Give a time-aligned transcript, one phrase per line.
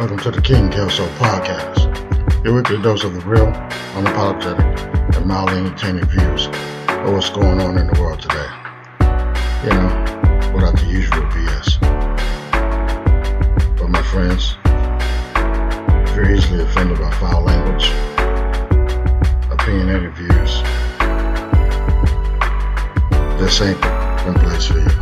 [0.00, 3.52] Welcome to the King Kelso Podcast, your weekly dose of the real,
[3.92, 8.48] unapologetic, and mildly entertaining views of what's going on in the world today.
[9.62, 11.78] You know, without the usual BS.
[13.76, 14.56] But my friends,
[16.08, 17.90] if you're easily offended by foul language,
[19.52, 20.62] opinionated views,
[23.38, 24.99] this ain't the place for you.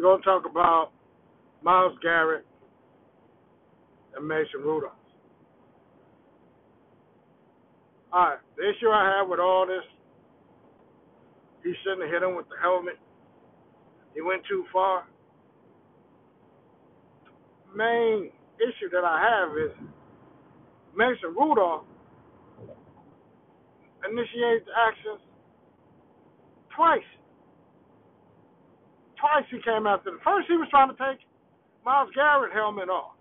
[0.00, 0.92] We're going to talk about
[1.62, 2.46] Myles Garrett
[4.16, 4.92] and Mason Rudolph.
[8.10, 8.38] All right.
[8.56, 9.84] The issue I have with all this,
[11.62, 12.94] he shouldn't have hit him with the helmet.
[14.14, 15.04] He went too far.
[17.76, 19.76] Main issue that I have is
[20.96, 21.84] Mason Rudolph
[24.10, 25.20] initiates the actions
[26.74, 27.19] twice
[29.20, 31.20] twice he came after the first he was trying to take
[31.84, 33.14] Myles Garrett helmet off.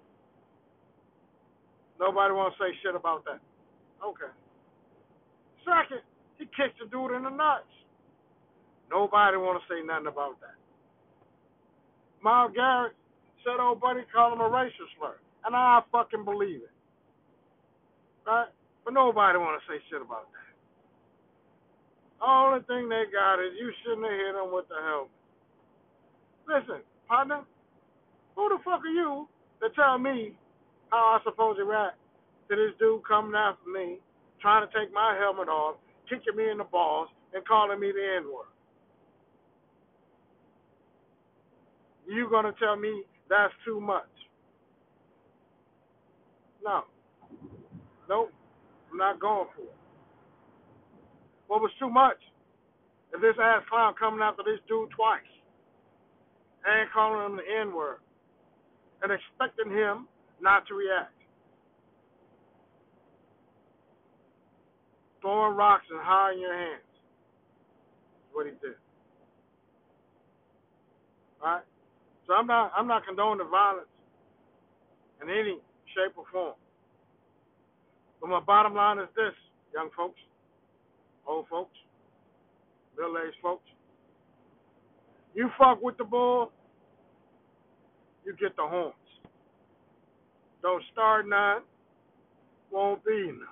[2.00, 3.44] Nobody want to say shit about that.
[4.00, 4.31] Okay.
[5.67, 6.02] Second,
[6.39, 7.67] he kicked the dude in the nuts.
[8.89, 10.55] Nobody want to say nothing about that.
[12.23, 12.95] Myles Garrett
[13.44, 15.20] said old buddy called him a racist slur.
[15.45, 16.75] And I fucking believe it.
[18.27, 18.52] Right?
[18.83, 20.50] But nobody want to say shit about that.
[22.20, 25.11] Only thing they got is you shouldn't have hit him with the helmet.
[26.50, 27.44] Listen, partner,
[28.36, 29.28] who the fuck are you
[29.61, 30.33] to tell me
[30.89, 31.97] how I supposed to react
[32.50, 34.00] to this dude coming after me,
[34.42, 35.75] trying to take my helmet off,
[36.09, 38.50] kicking me in the balls, and calling me the N word?
[42.08, 44.09] You gonna tell me that's too much?
[46.64, 46.81] No.
[48.09, 48.33] Nope.
[48.92, 49.75] I'm not going for it.
[51.45, 52.17] What was too much?
[53.14, 55.21] If this ass clown coming after this dude twice
[56.65, 57.97] and calling him the N word
[59.02, 60.08] and expecting him
[60.42, 61.14] not to react.
[65.21, 66.83] Throwing rocks and hiding your hands.
[66.83, 68.75] is what he did.
[71.42, 71.64] Alright?
[72.27, 73.87] So I'm not I'm not condoning the violence
[75.21, 75.58] in any
[75.95, 76.53] shape or form.
[78.21, 79.33] But my bottom line is this,
[85.39, 86.52] You fuck with the bull,
[88.26, 88.94] you get the horns.
[90.61, 91.61] Don't start none,
[92.70, 93.48] won't be none.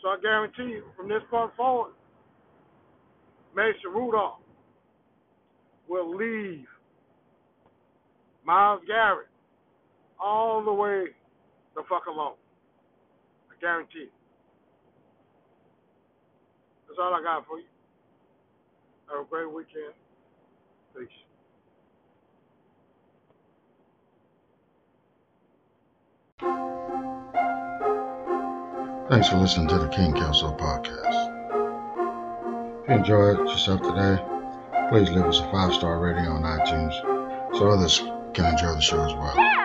[0.00, 1.92] So I guarantee you, from this point forward,
[3.54, 4.38] Mason Rudolph
[5.86, 6.64] will leave
[8.46, 9.28] Myles Garrett
[10.18, 11.08] all the way
[11.76, 12.36] the fuck alone.
[13.50, 14.08] I guarantee.
[16.88, 17.64] That's all I got for you.
[19.10, 19.92] Have a great weekend.
[20.96, 21.08] Peace.
[29.08, 31.30] Thanks for listening to the King Kelso Podcast.
[32.84, 34.22] If you enjoyed yourself today,
[34.88, 36.94] please leave us a five star rating on iTunes
[37.56, 37.98] so others
[38.32, 39.63] can enjoy the show as well.